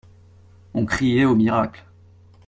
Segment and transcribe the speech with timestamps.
[0.73, 1.85] On criait au miracle.